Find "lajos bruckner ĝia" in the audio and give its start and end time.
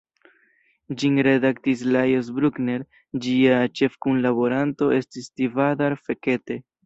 1.95-3.59